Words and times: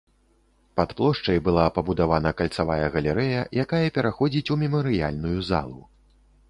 Пад 0.79 0.93
плошчай 1.01 1.41
была 1.49 1.65
пабудавана 1.75 2.31
кальцавая 2.39 2.87
галерэя, 2.97 3.41
якая 3.67 3.87
пераходзіць 4.01 4.49
у 4.55 4.61
мемарыяльную 4.65 5.39
залу. 5.55 5.81